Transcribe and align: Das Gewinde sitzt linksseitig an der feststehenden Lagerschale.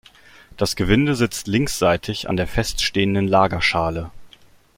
Das 0.57 0.75
Gewinde 0.75 1.13
sitzt 1.15 1.45
linksseitig 1.45 2.27
an 2.27 2.35
der 2.35 2.47
feststehenden 2.47 3.27
Lagerschale. 3.27 4.09